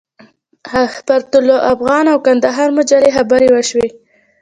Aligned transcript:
پر 1.07 1.21
طلوع 1.31 1.59
افغان 1.73 2.05
او 2.13 2.17
کندهار 2.27 2.69
مجلې 2.77 3.09
خبرې 3.17 3.47
وشوې. 3.51 3.87